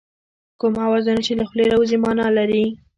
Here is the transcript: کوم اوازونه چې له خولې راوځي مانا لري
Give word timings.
کوم 0.59 0.73
اوازونه 0.85 1.21
چې 1.27 1.33
له 1.39 1.43
خولې 1.49 1.65
راوځي 1.71 1.97
مانا 2.03 2.27
لري 2.37 2.63